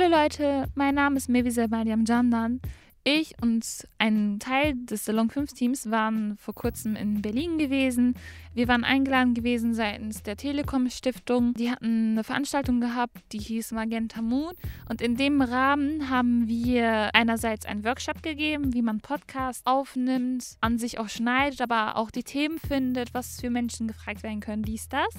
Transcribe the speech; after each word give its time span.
Hallo 0.00 0.14
Leute, 0.16 0.68
mein 0.76 0.94
Name 0.94 1.16
ist 1.16 1.28
Mevise 1.28 1.66
Mariam 1.66 2.04
Jandan. 2.04 2.60
Ich 3.02 3.34
und 3.42 3.64
ein 3.98 4.38
Teil 4.38 4.74
des 4.76 5.06
Salon 5.06 5.28
5 5.28 5.52
Teams 5.52 5.90
waren 5.90 6.36
vor 6.36 6.54
kurzem 6.54 6.94
in 6.94 7.20
Berlin 7.20 7.58
gewesen. 7.58 8.14
Wir 8.54 8.68
waren 8.68 8.84
eingeladen 8.84 9.34
gewesen 9.34 9.74
seitens 9.74 10.22
der 10.22 10.36
Telekom 10.36 10.88
Stiftung. 10.88 11.52
Die 11.54 11.68
hatten 11.68 12.12
eine 12.12 12.22
Veranstaltung 12.22 12.80
gehabt, 12.80 13.18
die 13.32 13.40
hieß 13.40 13.72
Magenta 13.72 14.22
Moon. 14.22 14.54
Und 14.88 15.02
in 15.02 15.16
dem 15.16 15.42
Rahmen 15.42 16.08
haben 16.08 16.46
wir 16.46 17.12
einerseits 17.12 17.66
einen 17.66 17.84
Workshop 17.84 18.22
gegeben, 18.22 18.74
wie 18.74 18.82
man 18.82 19.00
Podcasts 19.00 19.66
aufnimmt, 19.66 20.58
an 20.60 20.78
sich 20.78 21.00
auch 21.00 21.08
schneidet, 21.08 21.60
aber 21.60 21.96
auch 21.96 22.12
die 22.12 22.22
Themen 22.22 22.60
findet, 22.60 23.14
was 23.14 23.40
für 23.40 23.50
Menschen 23.50 23.88
gefragt 23.88 24.22
werden 24.22 24.38
können, 24.38 24.62
dies, 24.62 24.88
das 24.88 25.12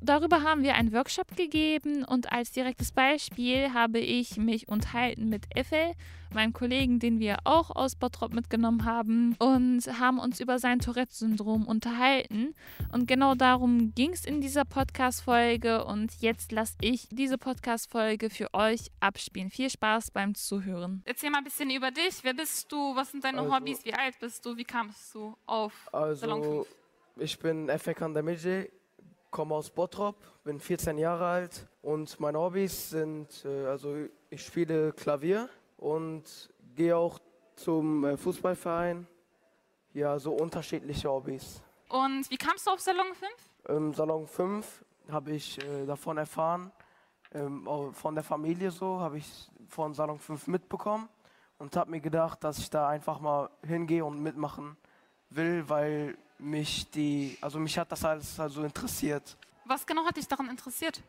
darüber 0.00 0.42
haben 0.42 0.62
wir 0.62 0.74
einen 0.74 0.92
Workshop 0.92 1.36
gegeben 1.36 2.04
und 2.04 2.32
als 2.32 2.52
direktes 2.52 2.92
Beispiel 2.92 3.72
habe 3.72 3.98
ich 3.98 4.36
mich 4.36 4.68
unterhalten 4.68 5.28
mit 5.28 5.44
Effel, 5.56 5.92
meinem 6.32 6.52
Kollegen, 6.52 6.98
den 6.98 7.20
wir 7.20 7.38
auch 7.44 7.70
aus 7.70 7.94
Bottrop 7.94 8.34
mitgenommen 8.34 8.84
haben 8.84 9.36
und 9.38 9.82
haben 10.00 10.18
uns 10.18 10.40
über 10.40 10.58
sein 10.58 10.80
Tourette-Syndrom 10.80 11.64
unterhalten. 11.66 12.54
Und 12.92 13.06
genau 13.06 13.36
darum 13.36 13.94
ging 13.94 14.10
es 14.12 14.24
in 14.24 14.40
dieser 14.40 14.64
Podcast-Folge 14.64 15.84
und 15.84 16.12
jetzt 16.20 16.50
lasse 16.50 16.74
ich 16.80 17.06
diese 17.12 17.38
Podcast-Folge 17.38 18.30
für 18.30 18.52
euch 18.52 18.90
abspielen. 18.98 19.50
Viel 19.50 19.70
Spaß 19.70 20.10
beim 20.10 20.34
Zuhören. 20.34 21.02
Erzähl 21.04 21.30
mal 21.30 21.38
ein 21.38 21.44
bisschen 21.44 21.70
über 21.70 21.92
dich. 21.92 22.18
Wer 22.22 22.34
bist 22.34 22.70
du? 22.72 22.96
Was 22.96 23.12
sind 23.12 23.22
deine 23.22 23.40
Also- 23.42 23.54
Hobbys? 23.54 23.84
Wie 23.84 23.94
alt 23.94 24.18
bist 24.18 24.44
du? 24.44 24.56
Wie 24.56 24.64
kamst 24.64 25.14
du 25.14 25.36
auf 25.46 25.72
Salon 25.92 26.42
5? 26.42 26.46
Also, 26.56 26.66
ich 27.16 27.38
bin 27.38 27.68
Efe 27.68 27.94
Kandemidje, 27.94 28.70
komme 29.34 29.56
aus 29.56 29.68
Bottrop, 29.68 30.16
bin 30.44 30.60
14 30.60 30.96
Jahre 30.96 31.26
alt 31.26 31.66
und 31.82 32.20
meine 32.20 32.38
Hobbys 32.38 32.90
sind, 32.90 33.44
äh, 33.44 33.66
also 33.66 34.06
ich 34.30 34.46
spiele 34.46 34.92
Klavier 34.92 35.48
und 35.76 36.52
gehe 36.76 36.96
auch 36.96 37.18
zum 37.56 38.04
äh, 38.04 38.16
Fußballverein. 38.16 39.08
Ja, 39.92 40.20
so 40.20 40.34
unterschiedliche 40.34 41.10
Hobbys. 41.10 41.60
Und 41.88 42.30
wie 42.30 42.36
kamst 42.36 42.64
du 42.66 42.70
auf 42.70 42.80
Salon 42.80 43.12
5? 43.12 43.76
Im 43.76 43.92
Salon 43.92 44.28
5 44.28 44.84
habe 45.10 45.32
ich 45.32 45.58
äh, 45.58 45.84
davon 45.84 46.16
erfahren, 46.16 46.70
ähm, 47.32 47.68
von 47.92 48.14
der 48.14 48.22
Familie 48.22 48.70
so, 48.70 49.00
habe 49.00 49.18
ich 49.18 49.50
von 49.68 49.94
Salon 49.94 50.20
5 50.20 50.46
mitbekommen 50.46 51.08
und 51.58 51.76
habe 51.76 51.90
mir 51.90 52.00
gedacht, 52.00 52.44
dass 52.44 52.58
ich 52.58 52.70
da 52.70 52.86
einfach 52.86 53.18
mal 53.18 53.50
hingehe 53.66 54.04
und 54.04 54.22
mitmachen 54.22 54.76
will, 55.30 55.68
weil 55.68 56.16
mich 56.38 56.90
die, 56.90 57.36
also 57.40 57.58
mich 57.58 57.78
hat 57.78 57.90
das 57.92 58.04
alles 58.04 58.38
also 58.38 58.64
interessiert. 58.64 59.36
Was 59.64 59.86
genau 59.86 60.04
hat 60.04 60.16
dich 60.16 60.28
daran 60.28 60.48
interessiert? 60.48 61.02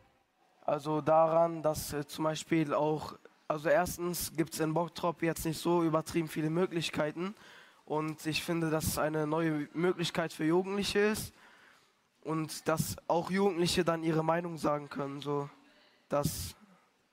Also 0.64 1.00
daran, 1.00 1.62
dass 1.62 1.92
äh, 1.92 2.06
zum 2.06 2.24
Beispiel 2.24 2.74
auch, 2.74 3.14
also 3.48 3.68
erstens 3.68 4.32
gibt 4.36 4.54
es 4.54 4.60
in 4.60 4.74
Bottrop 4.74 5.22
jetzt 5.22 5.44
nicht 5.44 5.60
so 5.60 5.82
übertrieben 5.82 6.28
viele 6.28 6.50
Möglichkeiten 6.50 7.34
und 7.84 8.26
ich 8.26 8.42
finde, 8.42 8.70
dass 8.70 8.84
es 8.84 8.98
eine 8.98 9.26
neue 9.26 9.68
Möglichkeit 9.74 10.32
für 10.32 10.44
Jugendliche 10.44 10.98
ist 10.98 11.32
und 12.22 12.66
dass 12.66 12.96
auch 13.06 13.30
Jugendliche 13.30 13.84
dann 13.84 14.02
ihre 14.02 14.24
Meinung 14.24 14.58
sagen 14.58 14.88
können. 14.88 15.20
So, 15.20 15.48
das 16.08 16.56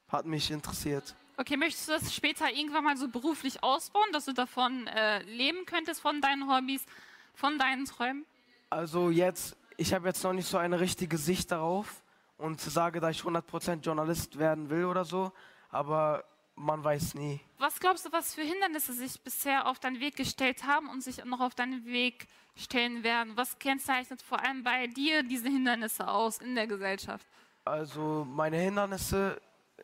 hat 0.07 0.25
mich 0.25 0.49
interessiert. 0.49 1.15
Okay, 1.37 1.57
möchtest 1.57 1.87
du 1.87 1.91
das 1.93 2.13
später 2.13 2.51
irgendwann 2.51 2.83
mal 2.83 2.97
so 2.97 3.07
beruflich 3.07 3.63
ausbauen, 3.63 4.11
dass 4.11 4.25
du 4.25 4.33
davon 4.33 4.87
äh, 4.87 5.21
leben 5.23 5.65
könntest, 5.65 6.01
von 6.01 6.21
deinen 6.21 6.47
Hobbys, 6.47 6.85
von 7.33 7.57
deinen 7.57 7.85
Träumen? 7.85 8.25
Also 8.69 9.09
jetzt, 9.09 9.55
ich 9.77 9.93
habe 9.93 10.07
jetzt 10.07 10.23
noch 10.23 10.33
nicht 10.33 10.47
so 10.47 10.57
eine 10.57 10.79
richtige 10.79 11.17
Sicht 11.17 11.51
darauf 11.51 12.03
und 12.37 12.59
sage, 12.59 12.99
dass 12.99 13.11
ich 13.15 13.21
100% 13.21 13.81
Journalist 13.81 14.39
werden 14.39 14.69
will 14.69 14.85
oder 14.85 15.05
so, 15.05 15.31
aber 15.69 16.23
man 16.55 16.83
weiß 16.83 17.15
nie. 17.15 17.39
Was 17.57 17.79
glaubst 17.79 18.05
du, 18.05 18.11
was 18.11 18.35
für 18.35 18.41
Hindernisse 18.41 18.93
sich 18.93 19.19
bisher 19.21 19.67
auf 19.67 19.79
deinen 19.79 19.99
Weg 19.99 20.15
gestellt 20.15 20.63
haben 20.63 20.89
und 20.89 21.01
sich 21.01 21.23
noch 21.25 21.39
auf 21.39 21.55
deinen 21.55 21.85
Weg 21.85 22.27
stellen 22.55 23.03
werden? 23.03 23.35
Was 23.35 23.57
kennzeichnet 23.57 24.21
vor 24.21 24.39
allem 24.39 24.63
bei 24.63 24.87
dir 24.87 25.23
diese 25.23 25.49
Hindernisse 25.49 26.07
aus 26.07 26.39
in 26.39 26.55
der 26.55 26.67
Gesellschaft? 26.67 27.25
Also 27.65 28.27
meine 28.29 28.57
Hindernisse, 28.57 29.41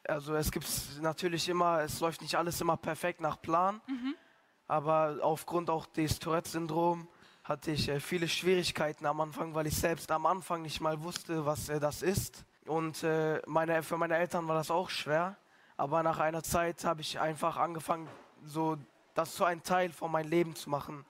also 0.08 0.36
es 0.36 0.52
gibt 0.52 0.68
natürlich 1.02 1.48
immer, 1.50 1.82
es 1.82 2.00
läuft 2.00 2.22
nicht 2.22 2.36
alles 2.36 2.60
immer 2.62 2.78
perfekt 2.78 3.22
nach 3.22 3.42
Plan, 3.42 3.82
aber 4.68 5.20
aufgrund 5.22 5.70
auch 5.70 5.86
des 5.86 6.20
Tourette-Syndroms 6.20 7.08
hatte 7.50 7.72
ich 7.72 7.90
äh, 7.90 8.00
viele 8.00 8.28
Schwierigkeiten 8.28 9.08
am 9.08 9.20
Anfang, 9.20 9.56
weil 9.56 9.66
ich 9.66 9.76
selbst 9.76 10.12
am 10.12 10.28
Anfang 10.28 10.62
nicht 10.62 10.80
mal 10.80 11.02
wusste, 11.02 11.46
was 11.48 11.68
äh, 11.68 11.80
das 11.80 12.04
ist. 12.04 12.46
Und 12.68 13.04
äh, 13.04 13.42
meine, 13.48 13.82
für 13.82 13.98
meine 13.98 14.16
Eltern 14.16 14.48
war 14.48 14.56
das 14.56 14.70
auch 14.70 14.90
schwer, 14.92 15.36
aber 15.76 16.04
nach 16.04 16.20
einer 16.20 16.44
Zeit 16.44 16.86
habe 16.86 17.02
ich 17.02 17.20
einfach 17.20 17.58
angefangen, 17.58 18.08
so 18.46 18.78
das 19.16 19.34
zu 19.34 19.44
einem 19.46 19.64
Teil 19.64 19.92
von 19.92 20.12
meinem 20.12 20.30
Leben 20.30 20.56
zu 20.56 20.70
machen. 20.70 21.04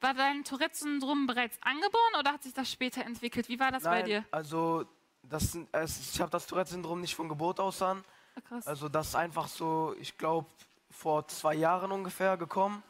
War 0.00 0.14
dein 0.14 0.44
Tourette-Syndrom 0.44 1.26
bereits 1.26 1.58
angeboren 1.60 2.14
oder 2.20 2.32
hat 2.32 2.44
sich 2.44 2.54
das 2.54 2.70
später 2.70 3.04
entwickelt? 3.04 3.48
Wie 3.48 3.58
war 3.58 3.72
das 3.72 3.82
bei 3.82 4.02
dir? 4.02 4.24
also 4.30 4.86
das, 5.24 5.58
es, 5.72 6.14
ich 6.14 6.20
habe 6.20 6.30
das 6.30 6.46
Tourette-Syndrom 6.46 7.00
nicht 7.00 7.16
von 7.16 7.28
Geburt 7.28 7.58
aus 7.58 7.82
an. 7.82 8.04
Krass. 8.44 8.64
Also 8.64 8.88
das 8.88 9.08
ist 9.08 9.14
einfach 9.16 9.48
so, 9.48 9.96
ich 9.98 10.16
glaube, 10.16 10.46
vor 10.90 11.26
zwei 11.26 11.54
Jahren 11.54 11.90
ungefähr 11.90 12.36
gekommen. 12.36 12.84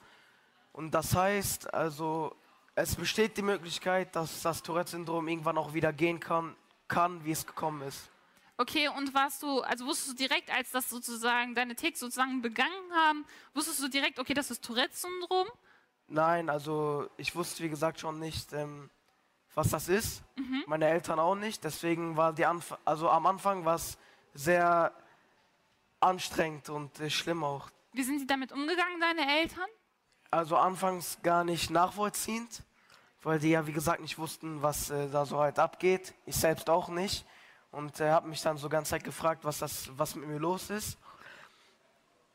Und 0.72 0.92
das 0.92 1.16
heißt, 1.16 1.72
also 1.72 2.36
es 2.78 2.94
besteht 2.94 3.36
die 3.36 3.42
Möglichkeit, 3.42 4.14
dass 4.14 4.42
das 4.42 4.62
Tourette-Syndrom 4.62 5.26
irgendwann 5.26 5.58
auch 5.58 5.74
wieder 5.74 5.92
gehen 5.92 6.20
kann, 6.20 6.54
kann, 6.86 7.24
wie 7.24 7.32
es 7.32 7.44
gekommen 7.44 7.82
ist. 7.82 8.08
Okay, 8.56 8.88
und 8.88 9.12
warst 9.14 9.42
du, 9.42 9.60
also 9.62 9.84
wusstest 9.86 10.12
du 10.12 10.14
direkt, 10.14 10.52
als 10.52 10.70
das 10.70 10.88
sozusagen 10.88 11.54
deine 11.56 11.74
Ticks 11.74 11.98
sozusagen 11.98 12.40
begangen 12.40 12.92
haben, 12.94 13.26
wusstest 13.52 13.82
du 13.82 13.88
direkt, 13.88 14.20
okay, 14.20 14.32
das 14.32 14.50
ist 14.52 14.64
Tourette-Syndrom? 14.64 15.48
Nein, 16.06 16.48
also 16.48 17.08
ich 17.16 17.34
wusste, 17.34 17.64
wie 17.64 17.68
gesagt, 17.68 17.98
schon 17.98 18.20
nicht, 18.20 18.52
ähm, 18.52 18.90
was 19.54 19.70
das 19.70 19.88
ist. 19.88 20.22
Meine 20.66 20.86
Eltern 20.86 21.18
auch 21.18 21.34
nicht. 21.34 21.64
Deswegen 21.64 22.16
war 22.16 22.32
die 22.32 22.46
Anf 22.46 22.76
also 22.84 23.10
am 23.10 23.26
Anfang 23.26 23.64
war 23.64 23.74
es 23.74 23.98
sehr 24.34 24.92
anstrengend 25.98 26.68
und 26.68 27.00
äh, 27.00 27.10
schlimm 27.10 27.42
auch. 27.42 27.70
Wie 27.92 28.04
sind 28.04 28.20
die 28.20 28.26
damit 28.26 28.52
umgegangen, 28.52 29.00
deine 29.00 29.40
Eltern? 29.40 29.68
Also 30.30 30.56
anfangs 30.56 31.18
gar 31.22 31.42
nicht 31.42 31.70
nachvollziehend, 31.70 32.62
weil 33.22 33.38
die 33.38 33.50
ja 33.50 33.66
wie 33.66 33.72
gesagt 33.72 34.00
nicht 34.00 34.18
wussten, 34.18 34.62
was 34.62 34.90
äh, 34.90 35.08
da 35.08 35.24
so 35.24 35.38
halt 35.38 35.58
abgeht. 35.58 36.14
Ich 36.26 36.36
selbst 36.36 36.70
auch 36.70 36.88
nicht. 36.88 37.24
Und 37.70 38.00
äh, 38.00 38.10
habe 38.10 38.28
mich 38.28 38.40
dann 38.42 38.56
so 38.56 38.68
ganze 38.68 38.90
Zeit 38.90 39.04
gefragt, 39.04 39.44
was 39.44 39.58
das, 39.58 39.90
was 39.96 40.14
mit 40.14 40.28
mir 40.28 40.38
los 40.38 40.70
ist. 40.70 40.98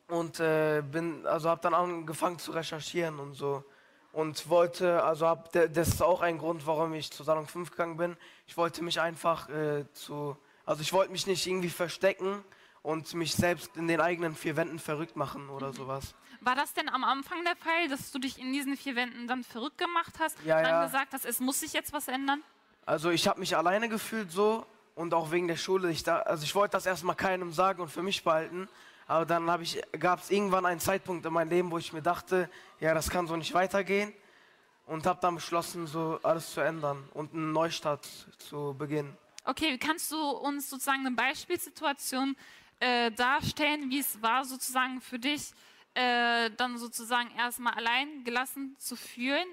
Und 0.08 0.40
äh, 0.40 0.82
bin, 0.82 1.26
also 1.26 1.50
habe 1.50 1.62
dann 1.62 1.74
angefangen 1.74 2.38
zu 2.38 2.52
recherchieren 2.52 3.20
und 3.20 3.34
so. 3.34 3.64
Und 4.12 4.48
wollte, 4.48 5.04
also 5.04 5.28
hab, 5.28 5.52
das 5.52 5.88
ist 5.88 6.02
auch 6.04 6.22
ein 6.22 6.38
Grund, 6.38 6.68
warum 6.68 6.94
ich 6.94 7.12
zu 7.12 7.24
Salon 7.24 7.48
5 7.48 7.72
gegangen 7.72 7.98
bin. 7.98 8.18
Ich 8.46 8.58
wollte 8.58 8.84
mich 8.84 9.02
einfach 9.02 9.50
äh, 9.50 9.86
zu, 9.94 10.38
also 10.66 10.82
ich 10.82 10.94
wollte 10.94 11.12
mich 11.12 11.26
nicht 11.26 11.48
irgendwie 11.48 11.70
verstecken 11.70 12.44
und 12.84 13.14
mich 13.14 13.34
selbst 13.34 13.76
in 13.78 13.88
den 13.88 14.02
eigenen 14.02 14.36
vier 14.36 14.56
Wänden 14.56 14.78
verrückt 14.78 15.16
machen 15.16 15.50
oder 15.50 15.74
sowas. 15.74 16.14
War 16.42 16.56
das 16.56 16.74
denn 16.74 16.90
am 16.90 17.06
Anfang 17.06 17.44
der 17.46 17.56
Fall, 17.56 17.88
dass 17.88 18.12
du 18.12 18.20
dich 18.20 18.38
in 18.38 18.52
diesen 18.52 18.76
vier 18.76 18.96
Wänden 18.96 19.28
dann 19.28 19.44
verrückt 19.44 19.78
gemacht 19.78 20.16
hast? 20.20 20.38
Ja, 20.46 20.62
dann 20.62 20.72
ja. 20.72 20.86
gesagt 20.86 21.14
hast, 21.14 21.26
es 21.26 21.40
muss 21.40 21.62
sich 21.62 21.72
jetzt 21.72 21.94
was 21.94 22.10
ändern? 22.10 22.44
Also 22.86 23.10
ich 23.10 23.28
habe 23.28 23.40
mich 23.40 23.56
alleine 23.56 23.88
gefühlt 23.88 24.32
so 24.32 24.66
und 24.96 25.14
auch 25.14 25.32
wegen 25.32 25.48
der 25.48 25.56
Schule. 25.56 25.90
Ich 25.90 26.04
da, 26.04 26.20
also 26.20 26.44
ich 26.44 26.54
wollte 26.54 26.74
das 26.74 26.86
erstmal 26.86 27.16
keinem 27.16 27.54
sagen 27.54 27.82
und 27.82 27.90
für 27.90 28.04
mich 28.04 28.24
behalten. 28.24 28.68
Aber 29.08 29.26
dann 29.26 29.46
gab 30.00 30.20
es 30.20 30.30
irgendwann 30.30 30.66
einen 30.66 30.82
Zeitpunkt 30.82 31.26
in 31.26 31.34
meinem 31.34 31.50
Leben, 31.50 31.72
wo 31.72 31.78
ich 31.78 31.94
mir 31.94 32.02
dachte, 32.02 32.50
ja, 32.82 32.94
das 32.94 33.10
kann 33.10 33.28
so 33.28 33.36
nicht 33.38 33.54
weitergehen. 33.54 34.14
Und 34.86 35.06
habe 35.06 35.20
dann 35.22 35.36
beschlossen, 35.36 35.88
so 35.88 36.20
alles 36.24 36.52
zu 36.52 36.60
ändern 36.60 37.08
und 37.14 37.34
einen 37.34 37.54
Neustart 37.54 38.06
zu 38.38 38.76
beginnen. 38.78 39.16
Okay, 39.46 39.78
kannst 39.78 40.12
du 40.12 40.18
uns 40.18 40.70
sozusagen 40.70 41.06
eine 41.06 41.16
Beispielsituation 41.16 42.36
äh, 42.84 43.12
darstellen, 43.12 43.90
wie 43.90 44.00
es 44.00 44.22
war, 44.22 44.44
sozusagen 44.46 45.00
für 45.00 45.18
dich, 45.20 45.52
äh, 45.94 46.50
dann 46.58 46.78
sozusagen 46.78 47.30
erstmal 47.38 47.74
allein 47.76 48.24
gelassen 48.24 48.76
zu 48.80 48.96
fühlen, 48.96 49.48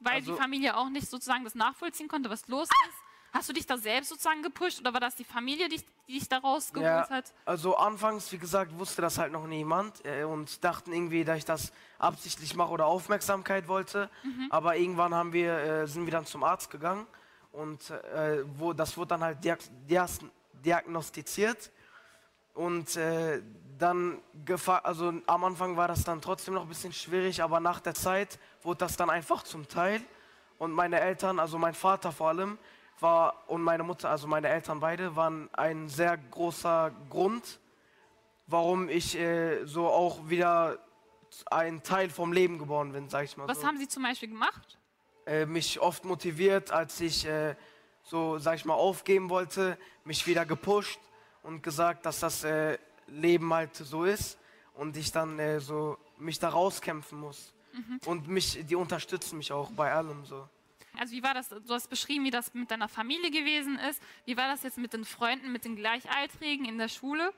weil 0.00 0.16
Also- 0.16 0.32
die 0.32 0.38
Familie 0.38 0.76
auch 0.76 0.90
nicht 0.90 1.08
sozusagen 1.08 1.44
das 1.44 1.54
nachvollziehen 1.54 2.08
konnte, 2.08 2.28
was 2.28 2.46
los 2.48 2.68
ist? 2.88 2.98
Hast 3.32 3.48
du 3.48 3.52
dich 3.52 3.66
da 3.66 3.76
selbst 3.78 4.10
sozusagen 4.10 4.42
gepusht 4.42 4.78
oder 4.80 4.92
war 4.92 5.00
das 5.00 5.16
die 5.16 5.24
Familie, 5.24 5.68
die, 5.68 5.80
die 6.06 6.18
dich 6.20 6.28
da 6.28 6.38
rausgeholt 6.38 6.86
Ja, 6.86 7.08
hat? 7.10 7.32
also 7.46 7.76
anfangs, 7.76 8.30
wie 8.30 8.38
gesagt, 8.38 8.78
wusste 8.78 9.02
das 9.02 9.18
halt 9.18 9.32
noch 9.32 9.46
niemand 9.48 10.04
äh, 10.04 10.22
und 10.22 10.62
dachten 10.62 10.92
irgendwie, 10.92 11.24
dass 11.24 11.38
ich 11.38 11.44
das 11.44 11.72
absichtlich 11.98 12.54
mache 12.54 12.70
oder 12.70 12.86
Aufmerksamkeit 12.86 13.66
wollte. 13.66 14.08
Aber 14.50 14.76
irgendwann 14.76 15.12
haben 15.14 15.32
wir, 15.32 15.52
äh, 15.58 15.86
sind 15.88 16.04
wir 16.04 16.12
dann 16.12 16.26
zum 16.26 16.44
Arzt 16.44 16.70
gegangen 16.70 17.06
und 17.50 17.90
äh, 17.90 18.44
wo, 18.58 18.72
das 18.72 18.96
wurde 18.96 19.08
dann 19.08 19.22
halt 19.24 19.42
diag 19.42 19.58
diagnostiziert. 20.64 21.70
Und 22.54 22.96
äh, 22.96 23.42
dann, 23.78 24.22
also 24.84 25.12
am 25.26 25.44
Anfang 25.44 25.76
war 25.76 25.88
das 25.88 26.04
dann 26.04 26.22
trotzdem 26.22 26.54
noch 26.54 26.62
ein 26.62 26.68
bisschen 26.68 26.92
schwierig, 26.92 27.42
aber 27.42 27.60
nach 27.60 27.80
der 27.80 27.94
Zeit 27.94 28.38
wurde 28.62 28.78
das 28.78 28.96
dann 28.96 29.10
einfach 29.10 29.42
zum 29.42 29.68
Teil. 29.68 30.00
Und 30.58 30.72
meine 30.72 31.00
Eltern, 31.00 31.40
also 31.40 31.58
mein 31.58 31.74
Vater 31.74 32.12
vor 32.12 32.28
allem, 32.28 32.58
war 33.00 33.42
und 33.48 33.62
meine 33.62 33.82
Mutter, 33.82 34.08
also 34.08 34.28
meine 34.28 34.48
Eltern 34.48 34.78
beide, 34.78 35.16
waren 35.16 35.48
ein 35.52 35.88
sehr 35.88 36.16
großer 36.16 36.92
Grund, 37.10 37.58
warum 38.46 38.88
ich 38.88 39.18
äh, 39.18 39.64
so 39.64 39.88
auch 39.88 40.28
wieder 40.28 40.78
ein 41.46 41.82
Teil 41.82 42.10
vom 42.10 42.32
Leben 42.32 42.58
geworden 42.58 42.92
bin, 42.92 43.08
sag 43.08 43.24
ich 43.24 43.36
mal 43.36 43.48
Was 43.48 43.62
so. 43.62 43.66
haben 43.66 43.78
sie 43.78 43.88
zum 43.88 44.04
Beispiel 44.04 44.28
gemacht? 44.28 44.78
Äh, 45.26 45.46
mich 45.46 45.80
oft 45.80 46.04
motiviert, 46.04 46.70
als 46.70 47.00
ich 47.00 47.26
äh, 47.26 47.56
so, 48.04 48.38
sag 48.38 48.54
ich 48.54 48.64
mal, 48.64 48.74
aufgeben 48.74 49.28
wollte, 49.28 49.76
mich 50.04 50.26
wieder 50.28 50.46
gepusht 50.46 51.00
und 51.44 51.62
gesagt, 51.62 52.04
dass 52.04 52.18
das 52.20 52.42
äh, 52.42 52.76
Leben 53.06 53.52
halt 53.54 53.76
so 53.76 54.04
ist 54.04 54.38
und 54.74 54.96
ich 54.96 55.12
dann 55.12 55.38
äh, 55.38 55.60
so 55.60 55.96
mich 56.18 56.38
da 56.40 56.48
rauskämpfen 56.48 57.18
muss. 57.20 57.52
Und 58.06 58.28
mich, 58.28 58.64
die 58.66 58.76
unterstützen 58.76 59.36
mich 59.38 59.50
auch 59.52 59.70
bei 59.72 59.92
allem 59.92 60.24
so. 60.24 60.48
Also 60.96 61.12
wie 61.12 61.22
war 61.24 61.34
das? 61.34 61.48
Du 61.48 61.74
hast 61.74 61.88
beschrieben, 61.90 62.24
wie 62.24 62.30
das 62.30 62.54
mit 62.54 62.70
deiner 62.70 62.86
Familie 62.88 63.32
gewesen 63.32 63.78
ist. 63.90 64.00
Wie 64.26 64.36
war 64.36 64.46
das 64.46 64.62
jetzt 64.62 64.78
mit 64.78 64.92
den 64.92 65.04
Freunden, 65.04 65.50
mit 65.50 65.64
den 65.64 65.74
Gleichaltrigen 65.74 66.66
in 66.66 66.78
der 66.78 66.86
Schule? 66.88 67.32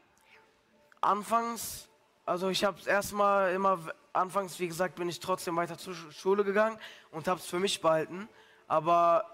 Anfangs, 1.01 1.89
also 2.25 2.49
ich 2.51 2.65
habe 2.65 2.79
es 2.79 2.87
erstmal 2.87 3.55
immer, 3.55 3.79
anfangs, 4.13 4.59
wie 4.61 4.67
gesagt, 4.69 4.97
bin 4.97 5.09
ich 5.09 5.21
trotzdem 5.21 5.57
weiter 5.57 5.79
zur 5.79 5.95
Schu- 5.95 6.11
Schule 6.11 6.45
gegangen 6.45 6.79
und 7.11 7.29
habe 7.29 7.41
es 7.41 7.47
für 7.47 7.59
mich 7.59 7.81
behalten. 7.81 8.29
Aber 8.69 9.25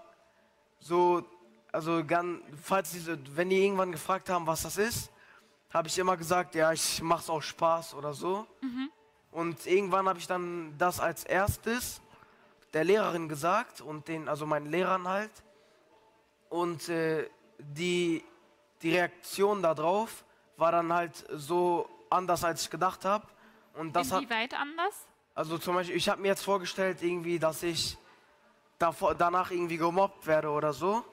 so, 0.79 1.25
also 1.73 2.05
ganz, 2.05 2.41
falls 2.61 2.91
diese, 2.91 3.17
wenn 3.35 3.49
die 3.49 3.63
irgendwann 3.63 3.91
gefragt 3.91 4.29
haben, 4.29 4.47
was 4.47 4.61
das 4.61 4.77
ist, 4.77 5.11
habe 5.71 5.87
ich 5.87 5.97
immer 5.97 6.15
gesagt, 6.15 6.55
ja, 6.55 6.71
ich 6.71 7.01
mach's 7.01 7.29
aus 7.29 7.45
Spaß 7.45 7.95
oder 7.95 8.13
so. 8.13 8.45
Und 9.31 9.65
irgendwann 9.65 10.07
habe 10.07 10.19
ich 10.19 10.27
dann 10.27 10.77
das 10.77 10.99
als 10.99 11.23
erstes 11.23 11.99
der 12.73 12.83
Lehrerin 12.83 13.27
gesagt 13.27 13.81
und 13.81 14.07
den, 14.07 14.29
also 14.29 14.45
meinen 14.45 14.67
Lehrern 14.67 15.07
halt. 15.07 15.31
Und 16.49 16.89
äh, 16.89 17.27
die, 17.57 18.23
die 18.83 18.91
Reaktion 18.91 19.63
darauf 19.63 20.23
war 20.57 20.71
dann 20.71 20.93
halt 20.93 21.25
so 21.31 21.89
anders, 22.11 22.43
als 22.43 22.63
ich 22.63 22.69
gedacht 22.69 23.03
habe. 23.03 23.25
Und 23.73 23.95
das 23.95 24.11
hat, 24.11 24.21
Inwieweit 24.21 24.53
anders? 24.53 25.07
also 25.33 25.57
zum 25.57 25.73
Beispiel, 25.73 25.95
ich 25.95 26.07
habe 26.07 26.21
mir 26.21 26.27
jetzt 26.27 26.43
vorgestellt, 26.43 27.01
irgendwie, 27.01 27.39
dass 27.39 27.63
ich 27.63 27.97
davor, 28.77 29.15
danach 29.15 29.49
irgendwie 29.49 29.77
gemobbt 29.77 30.27
werde 30.27 30.49
oder 30.49 30.71
so. 30.73 31.03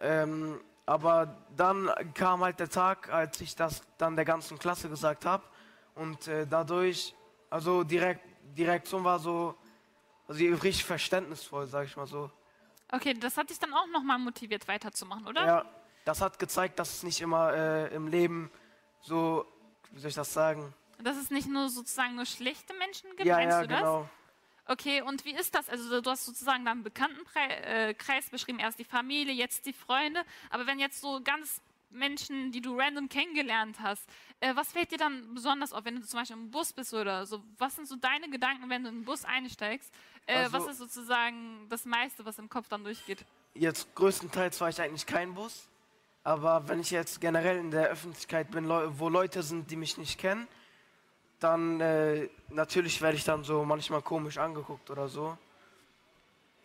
Ähm, 0.00 0.60
aber 0.86 1.36
dann 1.56 1.90
kam 2.14 2.42
halt 2.42 2.60
der 2.60 2.70
Tag, 2.70 3.12
als 3.12 3.40
ich 3.40 3.54
das 3.54 3.82
dann 3.98 4.16
der 4.16 4.24
ganzen 4.24 4.58
Klasse 4.58 4.88
gesagt 4.88 5.26
habe. 5.26 5.44
Und 5.94 6.28
äh, 6.28 6.46
dadurch, 6.46 7.14
also 7.50 7.84
direkt, 7.84 8.22
die 8.56 8.64
Reaktion 8.64 9.04
war 9.04 9.18
so, 9.18 9.54
also 10.26 10.42
richtig 10.44 10.84
verständnisvoll, 10.84 11.66
sag 11.66 11.86
ich 11.86 11.96
mal 11.96 12.06
so. 12.06 12.30
Okay, 12.90 13.14
das 13.14 13.36
hat 13.36 13.50
dich 13.50 13.58
dann 13.58 13.74
auch 13.74 13.86
nochmal 13.88 14.18
motiviert, 14.18 14.66
weiterzumachen, 14.66 15.26
oder? 15.26 15.44
Ja, 15.44 15.64
das 16.04 16.22
hat 16.22 16.38
gezeigt, 16.38 16.78
dass 16.78 16.94
es 16.94 17.02
nicht 17.02 17.20
immer 17.20 17.52
äh, 17.52 17.94
im 17.94 18.06
Leben 18.06 18.50
so, 19.02 19.44
wie 19.90 20.00
soll 20.00 20.08
ich 20.08 20.14
das 20.14 20.32
sagen? 20.32 20.72
Dass 21.02 21.16
es 21.16 21.30
nicht 21.30 21.48
nur 21.48 21.68
sozusagen 21.68 22.14
nur 22.14 22.24
schlechte 22.24 22.72
Menschen 22.74 23.10
gibt, 23.10 23.26
ja, 23.26 23.36
meinst 23.36 23.56
ja, 23.56 23.62
du 23.62 23.68
das? 23.68 23.78
genau. 23.80 24.08
Okay, 24.70 25.00
und 25.02 25.24
wie 25.24 25.34
ist 25.34 25.54
das? 25.54 25.68
Also 25.70 26.00
du 26.02 26.10
hast 26.10 26.26
sozusagen 26.26 26.64
deinen 26.64 26.82
Bekanntenkreis 26.82 27.50
äh, 27.64 27.94
Kreis 27.94 28.28
beschrieben, 28.28 28.58
erst 28.58 28.78
die 28.78 28.84
Familie, 28.84 29.32
jetzt 29.32 29.64
die 29.64 29.72
Freunde. 29.72 30.22
Aber 30.50 30.66
wenn 30.66 30.78
jetzt 30.78 31.00
so 31.00 31.20
ganz 31.22 31.62
Menschen, 31.90 32.52
die 32.52 32.60
du 32.60 32.78
random 32.78 33.08
kennengelernt 33.08 33.78
hast, 33.80 34.06
äh, 34.40 34.54
was 34.54 34.70
fällt 34.72 34.92
dir 34.92 34.98
dann 34.98 35.34
besonders 35.34 35.72
auf, 35.72 35.86
wenn 35.86 35.96
du 35.96 36.02
zum 36.06 36.20
Beispiel 36.20 36.36
im 36.36 36.50
Bus 36.50 36.74
bist 36.74 36.92
oder 36.92 37.24
so? 37.24 37.42
Was 37.56 37.76
sind 37.76 37.88
so 37.88 37.96
deine 37.96 38.28
Gedanken, 38.28 38.68
wenn 38.68 38.82
du 38.82 38.90
in 38.90 38.96
den 38.96 39.04
Bus 39.06 39.24
einsteigst? 39.24 39.90
Äh, 40.26 40.34
Also- 40.36 40.52
was 40.52 40.66
ist 40.66 40.78
sozusagen 40.78 41.66
das 41.70 41.86
meiste, 41.86 42.26
was 42.26 42.38
im 42.38 42.50
Kopf 42.50 42.68
dann 42.68 42.84
durchgeht? 42.84 43.24
Jetzt 43.54 43.94
größtenteils 43.94 44.60
war 44.60 44.68
ich 44.68 44.80
eigentlich 44.82 45.06
kein 45.06 45.34
Bus. 45.34 45.66
Aber 46.24 46.68
wenn 46.68 46.80
ich 46.80 46.90
jetzt 46.90 47.22
generell 47.22 47.56
in 47.56 47.70
der 47.70 47.88
Öffentlichkeit 47.88 48.50
bin, 48.50 48.68
wo 48.68 49.08
Leute 49.08 49.42
sind, 49.42 49.70
die 49.70 49.76
mich 49.76 49.96
nicht 49.96 50.20
kennen, 50.20 50.46
dann 51.40 51.80
äh, 51.80 52.28
natürlich 52.48 53.00
werde 53.00 53.16
ich 53.16 53.24
dann 53.24 53.44
so 53.44 53.64
manchmal 53.64 54.02
komisch 54.02 54.38
angeguckt 54.38 54.90
oder 54.90 55.08
so. 55.08 55.36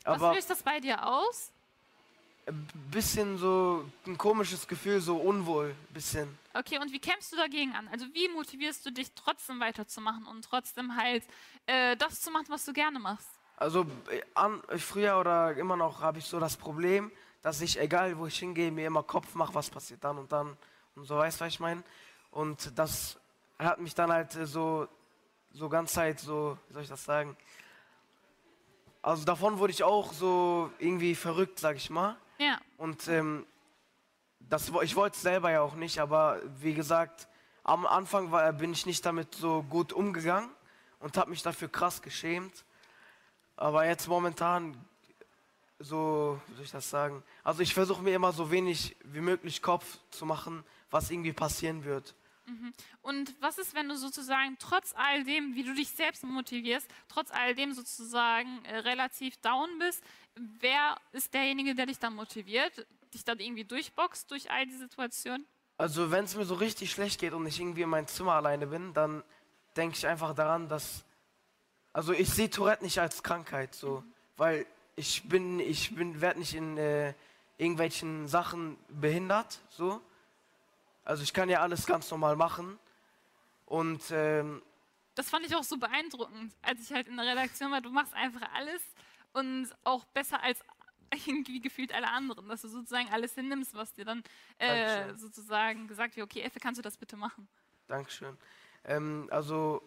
Aber 0.04 0.20
was 0.20 0.36
löst 0.36 0.50
das 0.50 0.64
bei 0.64 0.80
dir 0.80 1.06
aus? 1.06 1.54
ein 2.46 2.68
bisschen 2.92 3.38
so 3.38 3.86
ein 4.06 4.18
komisches 4.18 4.68
Gefühl, 4.68 5.00
so 5.00 5.18
unwohl, 5.18 5.76
bisschen. 5.94 6.38
Okay, 6.54 6.78
und 6.80 6.92
wie 6.92 7.00
kämpfst 7.00 7.32
du 7.32 7.38
dagegen 7.38 7.74
an? 7.74 7.88
Also 7.88 8.06
wie 8.14 8.28
motivierst 8.30 8.86
du 8.86 8.92
dich 8.92 9.12
trotzdem 9.14 9.60
weiterzumachen 9.60 10.26
und 10.28 10.44
trotzdem 10.44 10.96
halt 10.96 11.24
äh, 11.66 11.96
das 11.96 12.22
zu 12.22 12.32
machen, 12.32 12.48
was 12.50 12.66
du 12.66 12.74
gerne 12.74 13.00
machst? 13.00 13.30
Also 13.58 13.86
äh, 14.10 14.22
an, 14.34 14.62
früher 14.78 15.18
oder 15.20 15.56
immer 15.56 15.78
noch 15.78 16.02
habe 16.02 16.20
ich 16.20 16.26
so 16.26 16.40
das 16.40 16.58
Problem, 16.58 17.12
dass 17.42 17.62
ich, 17.62 17.80
egal 17.80 18.18
wo 18.18 18.28
ich 18.28 18.38
hingehe, 18.40 18.72
mir 18.72 18.88
immer 18.88 19.04
Kopf 19.04 19.36
mache, 19.36 19.54
was 19.54 19.70
passiert 19.70 20.04
dann 20.04 20.18
und 20.18 20.32
dann 20.32 20.58
und 20.96 21.06
so, 21.06 21.18
weißt 21.18 21.40
du, 21.40 21.46
was 21.46 21.54
ich 21.54 21.60
meine? 21.60 21.84
Und 22.30 22.78
das 22.78 23.20
hat 23.66 23.80
mich 23.80 23.96
dann 23.96 24.12
halt 24.12 24.36
äh, 24.36 24.46
so, 24.46 24.88
so 25.52 25.70
ganz 25.70 25.94
Zeit 25.94 26.20
so, 26.20 26.58
wie 26.68 26.74
soll 26.74 26.84
ich 26.84 26.90
das 26.90 27.04
sagen? 27.04 27.36
Also 29.02 29.26
davon 29.26 29.60
wurde 29.60 29.74
ich 29.74 29.84
auch 29.84 30.14
so 30.14 30.72
irgendwie 30.80 31.16
verrückt, 31.16 31.60
sag 31.60 31.76
ich 31.76 31.90
mal. 31.90 32.16
Ja. 32.38 32.60
Und 32.78 33.08
ähm, 33.08 33.46
das, 34.40 34.72
ich 34.82 34.96
wollte 34.96 35.16
es 35.16 35.22
selber 35.22 35.52
ja 35.52 35.62
auch 35.62 35.76
nicht, 35.76 36.00
aber 36.00 36.42
wie 36.60 36.74
gesagt, 36.74 37.28
am 37.64 37.86
Anfang 37.86 38.32
war, 38.32 38.52
bin 38.54 38.74
ich 38.74 38.86
nicht 38.86 39.06
damit 39.06 39.36
so 39.36 39.64
gut 39.64 39.94
umgegangen 39.94 40.50
und 41.00 41.18
habe 41.18 41.30
mich 41.30 41.42
dafür 41.42 41.70
krass 41.70 42.02
geschämt. 42.02 42.66
Aber 43.56 43.86
jetzt 43.86 44.08
momentan, 44.08 44.78
so, 45.80 46.40
wie 46.48 46.56
soll 46.56 46.66
ich 46.66 46.72
das 46.72 46.90
sagen? 46.90 47.24
Also 47.44 47.62
ich 47.62 47.74
versuche 47.74 48.02
mir 48.02 48.16
immer 48.16 48.32
so 48.32 48.52
wenig 48.52 48.96
wie 49.04 49.22
möglich 49.22 49.62
Kopf 49.62 50.00
zu 50.10 50.26
machen, 50.26 50.64
was 50.90 51.12
irgendwie 51.12 51.34
passieren 51.34 51.84
wird. 51.84 52.16
Und 53.02 53.36
was 53.42 53.58
ist, 53.58 53.74
wenn 53.76 53.90
du 53.90 53.96
sozusagen 53.96 54.58
trotz 54.60 54.94
all 54.96 55.24
dem, 55.24 55.56
wie 55.56 55.64
du 55.64 55.74
dich 55.74 55.90
selbst 55.90 56.24
motivierst, 56.24 56.88
trotz 57.08 57.32
all 57.32 57.56
dem 57.56 57.74
sozusagen 57.74 58.64
äh, 58.66 58.78
relativ 58.78 59.38
down 59.38 59.70
bist, 59.80 60.04
wer 60.36 60.98
ist 61.12 61.34
derjenige, 61.34 61.76
der 61.76 61.86
dich 61.86 62.00
dann 62.00 62.16
motiviert, 62.16 62.86
dich 63.14 63.24
dann 63.24 63.40
irgendwie 63.40 63.64
durchboxt 63.64 64.30
durch 64.32 64.52
all 64.52 64.66
die 64.66 64.76
Situationen? 64.76 65.46
Also 65.78 66.12
wenn 66.12 66.26
es 66.26 66.36
mir 66.36 66.46
so 66.46 66.56
richtig 66.56 66.92
schlecht 66.92 67.20
geht 67.20 67.34
und 67.34 67.46
ich 67.46 67.60
irgendwie 67.60 67.82
in 67.82 67.90
meinem 67.90 68.08
Zimmer 68.08 68.34
alleine 68.34 68.68
bin, 68.68 68.94
dann 68.94 69.24
denke 69.76 69.98
ich 69.98 70.08
einfach 70.08 70.36
daran, 70.36 70.70
dass 70.70 71.04
also 71.94 72.12
ich 72.12 72.30
sehe 72.30 72.50
Tourette 72.50 72.84
nicht 72.84 73.00
als 73.00 73.22
Krankheit 73.22 73.76
so, 73.76 74.04
weil 74.38 74.66
ich 74.96 75.28
bin 75.30 75.60
ich 75.60 75.96
bin 75.96 76.22
werde 76.22 76.40
nicht 76.40 76.54
in 76.56 76.78
äh, 76.78 77.14
irgendwelchen 77.58 78.28
Sachen 78.28 78.78
behindert 78.90 79.60
so. 79.70 80.02
Also 81.04 81.24
ich 81.24 81.34
kann 81.34 81.50
ja 81.50 81.62
alles 81.62 81.86
ganz 81.86 82.10
normal 82.12 82.36
machen 82.36 82.80
und 83.66 84.02
ähm, 84.12 84.62
Das 85.16 85.30
fand 85.30 85.46
ich 85.46 85.56
auch 85.56 85.64
so 85.64 85.78
beeindruckend, 85.78 86.54
als 86.62 86.82
ich 86.82 86.94
halt 86.94 87.08
in 87.08 87.18
der 87.18 87.26
Redaktion 87.26 87.72
war. 87.72 87.82
Du 87.82 87.90
machst 87.92 88.14
einfach 88.14 88.42
alles 88.54 88.82
und 89.34 89.70
auch 89.84 90.06
besser 90.06 90.42
als 90.42 90.60
irgendwie 91.28 91.60
gefühlt 91.62 91.94
alle 91.94 92.08
anderen, 92.10 92.48
dass 92.48 92.62
du 92.62 92.68
sozusagen 92.68 93.10
alles 93.12 93.36
hinnimmst, 93.36 93.76
was 93.76 93.94
dir 93.94 94.06
dann 94.06 94.24
äh, 94.58 95.14
sozusagen 95.16 95.88
gesagt 95.88 96.16
wird, 96.16 96.26
okay, 96.26 96.42
Effe, 96.42 96.60
kannst 96.60 96.80
du 96.80 96.82
das 96.82 96.98
bitte 96.98 97.16
machen? 97.18 97.48
Dankeschön. 97.88 98.38
Ähm, 98.86 99.28
also 99.32 99.82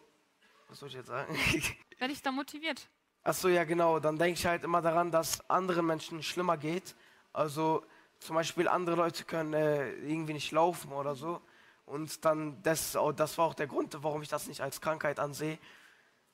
was 0.68 0.78
soll 0.78 0.88
ich 0.88 0.94
jetzt 0.94 1.06
sagen? 1.08 1.36
Wer 1.98 2.08
dich 2.08 2.22
da 2.22 2.30
motiviert? 2.30 2.88
Ach 3.24 3.34
so, 3.34 3.48
ja 3.48 3.64
genau. 3.64 3.98
Dann 3.98 4.18
denke 4.18 4.38
ich 4.38 4.46
halt 4.46 4.62
immer 4.64 4.82
daran, 4.82 5.10
dass 5.10 5.48
anderen 5.50 5.86
Menschen 5.86 6.22
schlimmer 6.22 6.56
geht. 6.56 6.94
Also 7.32 7.84
zum 8.18 8.36
Beispiel 8.36 8.68
andere 8.68 8.96
Leute 8.96 9.24
können 9.24 9.52
äh, 9.54 9.92
irgendwie 9.92 10.32
nicht 10.32 10.50
laufen 10.52 10.92
oder 10.92 11.14
so. 11.14 11.40
Und 11.84 12.24
dann, 12.24 12.60
das, 12.62 12.96
oh, 12.96 13.12
das 13.12 13.38
war 13.38 13.46
auch 13.46 13.54
der 13.54 13.66
Grund, 13.68 13.96
warum 14.02 14.22
ich 14.22 14.28
das 14.28 14.48
nicht 14.48 14.60
als 14.60 14.80
Krankheit 14.80 15.20
ansehe. 15.20 15.58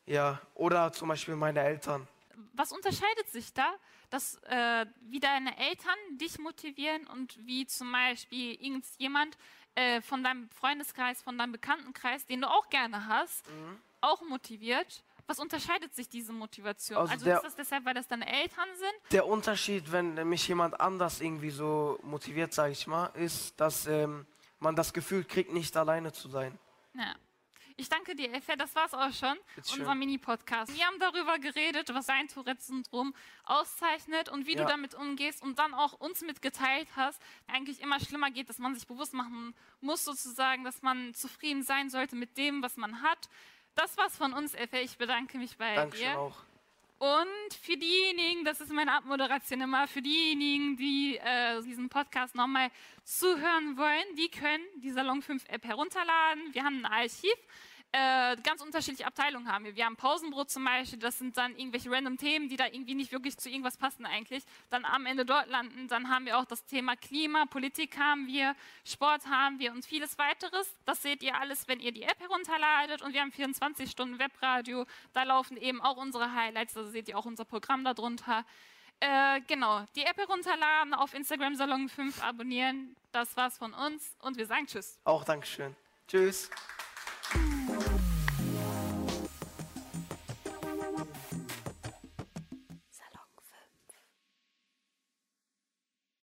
Ja, 0.06 0.40
oder 0.54 0.92
zum 0.92 1.08
Beispiel 1.08 1.36
meine 1.36 1.60
Eltern. 1.60 2.08
Was 2.54 2.72
unterscheidet 2.72 3.28
sich 3.28 3.52
da, 3.52 3.74
dass, 4.10 4.36
äh, 4.44 4.86
wie 5.02 5.20
deine 5.20 5.56
Eltern 5.58 5.94
dich 6.12 6.38
motivieren 6.38 7.06
und 7.06 7.36
wie 7.46 7.66
zum 7.66 7.92
Beispiel 7.92 8.54
irgendjemand 8.54 9.36
äh, 9.74 10.00
von 10.00 10.24
deinem 10.24 10.48
Freundeskreis, 10.50 11.22
von 11.22 11.38
deinem 11.38 11.52
Bekanntenkreis, 11.52 12.26
den 12.26 12.40
du 12.40 12.48
auch 12.50 12.68
gerne 12.68 13.06
hast, 13.06 13.46
Mhm. 13.48 13.78
auch 14.00 14.22
motiviert? 14.22 15.02
Was 15.32 15.38
unterscheidet 15.38 15.94
sich 15.94 16.10
diese 16.10 16.30
Motivation? 16.34 16.98
Also 16.98 17.12
Also, 17.14 17.24
der- 17.24 17.36
ist 17.38 17.42
das 17.44 17.56
deshalb, 17.56 17.86
weil 17.86 17.94
das 17.94 18.06
deine 18.06 18.26
Eltern 18.26 18.68
sind? 18.76 18.92
Der 19.12 19.26
Unterschied, 19.26 19.90
wenn 19.90 20.28
mich 20.28 20.46
jemand 20.46 20.78
anders 20.78 21.22
irgendwie 21.22 21.48
so 21.48 21.98
motiviert, 22.02 22.52
sage 22.52 22.72
ich 22.72 22.86
mal, 22.86 23.06
ist, 23.14 23.58
dass 23.58 23.86
ähm, 23.86 24.26
man 24.58 24.76
das 24.76 24.92
Gefühl 24.92 25.24
kriegt, 25.24 25.50
nicht 25.50 25.74
alleine 25.74 26.12
zu 26.12 26.28
sein. 26.28 26.58
Ja. 26.92 27.14
Ich 27.78 27.88
danke 27.88 28.14
dir, 28.14 28.30
Effe. 28.34 28.54
Das 28.58 28.74
war's 28.74 28.92
auch 28.92 29.10
schon. 29.14 29.34
Bitteschön. 29.54 29.80
Unser 29.80 29.94
Mini-Podcast. 29.94 30.76
Wir 30.76 30.84
haben 30.86 30.98
darüber 30.98 31.38
geredet, 31.38 31.88
was 31.94 32.04
dein 32.04 32.28
Tourette-Syndrom 32.28 33.14
auszeichnet 33.44 34.28
und 34.28 34.46
wie 34.46 34.54
du 34.54 34.60
Ja. 34.64 34.68
damit 34.68 34.94
umgehst 34.94 35.42
und 35.42 35.58
dann 35.58 35.72
auch 35.72 35.94
uns 35.94 36.20
mitgeteilt 36.20 36.88
hast, 36.94 37.18
eigentlich 37.46 37.80
immer 37.80 37.98
schlimmer 38.00 38.30
geht, 38.30 38.50
dass 38.50 38.58
man 38.58 38.74
sich 38.74 38.86
bewusst 38.86 39.14
machen 39.14 39.54
muss, 39.80 40.04
sozusagen, 40.04 40.62
dass 40.64 40.82
man 40.82 41.14
zufrieden 41.14 41.62
sein 41.62 41.88
sollte 41.88 42.16
mit 42.16 42.36
dem, 42.36 42.62
was 42.62 42.76
man 42.76 43.00
hat. 43.00 43.30
Das 43.74 43.96
war's 43.96 44.16
von 44.16 44.32
uns, 44.32 44.54
Effe. 44.54 44.78
Ich 44.78 44.96
bedanke 44.98 45.38
mich 45.38 45.56
bei 45.56 45.74
Dankeschön 45.74 46.06
dir. 46.06 46.18
auch. 46.18 46.36
Und 46.98 47.54
für 47.60 47.76
diejenigen, 47.76 48.44
das 48.44 48.60
ist 48.60 48.70
meine 48.72 48.92
Abmoderation 48.92 49.60
immer, 49.60 49.88
für 49.88 50.02
diejenigen, 50.02 50.76
die 50.76 51.16
äh, 51.16 51.60
diesen 51.62 51.88
Podcast 51.88 52.36
nochmal 52.36 52.70
zuhören 53.02 53.76
wollen, 53.76 54.04
die 54.16 54.28
können 54.28 54.62
die 54.76 54.92
Salon 54.92 55.20
5 55.20 55.48
App 55.48 55.64
herunterladen. 55.64 56.54
Wir 56.54 56.62
haben 56.62 56.84
ein 56.84 56.92
Archiv 56.92 57.34
äh, 57.94 58.36
ganz 58.42 58.62
unterschiedliche 58.62 59.06
Abteilungen 59.06 59.52
haben 59.52 59.66
wir. 59.66 59.76
Wir 59.76 59.84
haben 59.84 59.96
Pausenbrot 59.96 60.50
zum 60.50 60.64
Beispiel, 60.64 60.98
das 60.98 61.18
sind 61.18 61.36
dann 61.36 61.54
irgendwelche 61.56 61.90
random 61.90 62.16
Themen, 62.16 62.48
die 62.48 62.56
da 62.56 62.64
irgendwie 62.64 62.94
nicht 62.94 63.12
wirklich 63.12 63.36
zu 63.36 63.50
irgendwas 63.50 63.76
passen 63.76 64.06
eigentlich, 64.06 64.44
dann 64.70 64.86
am 64.86 65.04
Ende 65.04 65.26
dort 65.26 65.48
landen. 65.48 65.88
Dann 65.88 66.08
haben 66.08 66.24
wir 66.24 66.38
auch 66.38 66.46
das 66.46 66.64
Thema 66.64 66.96
Klima, 66.96 67.44
Politik 67.44 67.98
haben 67.98 68.26
wir, 68.26 68.56
Sport 68.84 69.26
haben 69.26 69.58
wir 69.58 69.72
und 69.72 69.84
vieles 69.84 70.16
weiteres. 70.16 70.74
Das 70.86 71.02
seht 71.02 71.22
ihr 71.22 71.38
alles, 71.38 71.68
wenn 71.68 71.80
ihr 71.80 71.92
die 71.92 72.04
App 72.04 72.18
herunterladet 72.18 73.02
und 73.02 73.12
wir 73.12 73.20
haben 73.20 73.30
24 73.30 73.90
Stunden 73.90 74.18
Webradio, 74.18 74.86
da 75.12 75.24
laufen 75.24 75.58
eben 75.58 75.82
auch 75.82 75.98
unsere 75.98 76.32
Highlights, 76.34 76.72
da 76.72 76.84
seht 76.84 77.08
ihr 77.08 77.18
auch 77.18 77.26
unser 77.26 77.44
Programm 77.44 77.84
darunter. 77.84 78.46
Äh, 79.00 79.42
genau, 79.46 79.84
die 79.96 80.04
App 80.04 80.16
herunterladen, 80.16 80.94
auf 80.94 81.12
Instagram 81.12 81.56
Salon 81.56 81.90
5 81.90 82.22
abonnieren. 82.22 82.96
Das 83.10 83.36
war's 83.36 83.58
von 83.58 83.74
uns 83.74 84.16
und 84.20 84.38
wir 84.38 84.46
sagen 84.46 84.66
Tschüss. 84.66 84.98
Auch 85.04 85.24
Dankeschön. 85.24 85.76
Tschüss. 86.08 86.48
Thank 87.72 87.90
you. 87.90 88.11